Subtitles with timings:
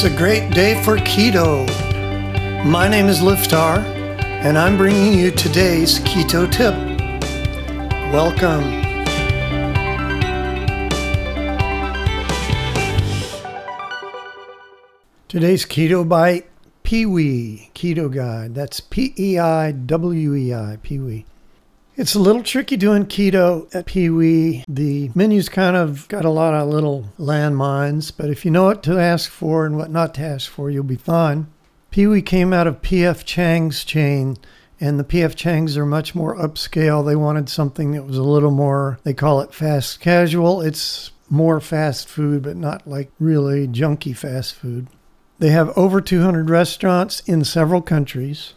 [0.00, 1.66] It's a great day for keto.
[2.64, 3.78] My name is Liftar,
[4.44, 6.72] and I'm bringing you today's keto tip.
[8.12, 8.62] Welcome.
[15.26, 16.48] Today's keto bite
[16.84, 18.54] Pei-Wei Keto Guide.
[18.54, 21.24] That's P E I W E I, Pei-Wei.
[21.98, 24.62] It's a little tricky doing keto at Pei-Wei.
[24.68, 28.84] The menu's kind of got a lot of little landmines, but if you know what
[28.84, 31.48] to ask for and what not to ask for, you'll be fine.
[31.90, 34.36] Pei-Wei came out of PF Chang's chain,
[34.80, 37.04] and the PF Changs are much more upscale.
[37.04, 40.60] They wanted something that was a little more, they call it fast casual.
[40.60, 44.86] It's more fast food, but not like really junky fast food.
[45.40, 48.54] They have over 200 restaurants in several countries.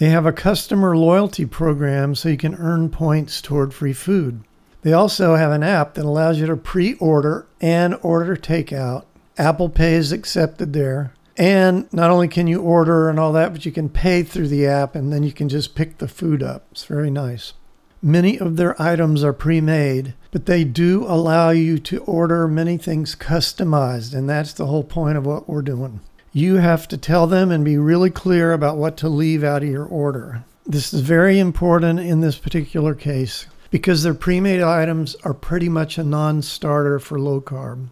[0.00, 4.40] They have a customer loyalty program so you can earn points toward free food.
[4.80, 9.04] They also have an app that allows you to pre order and order takeout.
[9.36, 11.12] Apple Pay is accepted there.
[11.36, 14.66] And not only can you order and all that, but you can pay through the
[14.66, 16.64] app and then you can just pick the food up.
[16.72, 17.52] It's very nice.
[18.00, 22.78] Many of their items are pre made, but they do allow you to order many
[22.78, 24.14] things customized.
[24.14, 26.00] And that's the whole point of what we're doing
[26.32, 29.68] you have to tell them and be really clear about what to leave out of
[29.68, 30.44] your order.
[30.64, 35.68] This is very important in this particular case because their pre made items are pretty
[35.68, 37.88] much a non starter for low carb.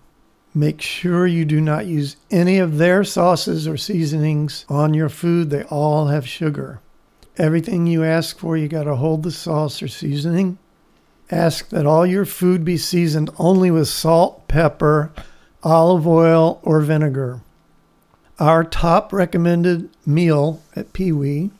[0.54, 5.50] Make sure you do not use any of their sauces or seasonings on your food,
[5.50, 6.80] they all have sugar.
[7.36, 10.58] Everything you ask for, you got to hold the sauce or seasoning.
[11.30, 15.12] Ask that all your food be seasoned only with salt, pepper,
[15.62, 17.42] olive oil, or vinegar.
[18.38, 21.50] Our top recommended meal at Pei-Wei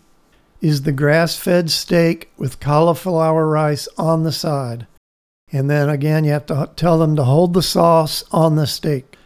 [0.61, 4.87] is the grass fed steak with cauliflower rice on the side.
[5.51, 9.17] And then again, you have to tell them to hold the sauce on the steak.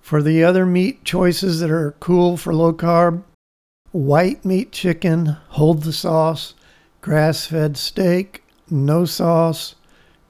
[0.00, 3.24] For the other meat choices that are cool for low carb,
[3.90, 6.54] white meat chicken, hold the sauce,
[7.00, 9.74] grass fed steak, no sauce,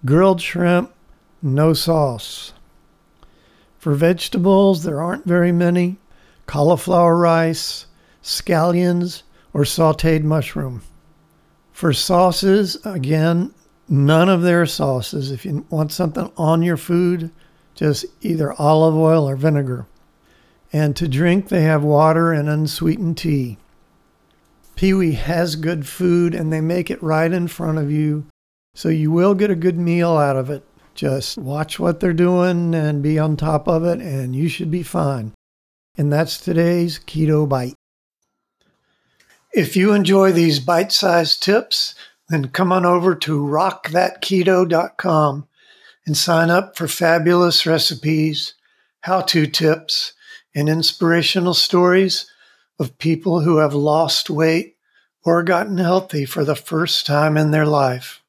[0.06, 0.94] grilled shrimp,
[1.42, 2.54] no sauce.
[3.78, 5.98] For vegetables, there aren't very many
[6.50, 7.86] cauliflower rice,
[8.24, 9.22] scallions,
[9.54, 10.82] or sauteed mushroom.
[11.70, 13.54] For sauces, again,
[13.88, 15.30] none of their sauces.
[15.30, 17.30] If you want something on your food,
[17.76, 19.86] just either olive oil or vinegar.
[20.72, 23.56] And to drink, they have water and unsweetened tea.
[24.74, 28.26] Pei-Wei has good food and they make it right in front of you,
[28.74, 30.64] so you will get a good meal out of it.
[30.96, 34.82] Just watch what they're doing and be on top of it, and you should be
[34.82, 35.32] fine.
[36.00, 37.74] And that's today's Keto Bite.
[39.52, 41.94] If you enjoy these bite sized tips,
[42.30, 45.46] then come on over to rockthatketo.com
[46.06, 48.54] and sign up for fabulous recipes,
[49.02, 50.14] how to tips,
[50.54, 52.30] and inspirational stories
[52.78, 54.78] of people who have lost weight
[55.22, 58.22] or gotten healthy for the first time in their life.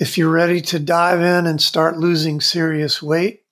[0.00, 3.44] If you're ready to dive in and start losing serious weight,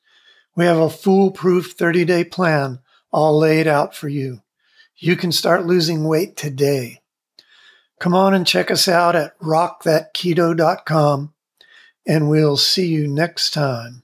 [0.56, 2.80] we have a foolproof 30 day plan
[3.12, 4.42] all laid out for you.
[4.96, 7.00] You can start losing weight today.
[8.00, 11.34] Come on and check us out at rockthatketo.com,
[12.06, 14.02] and we'll see you next time.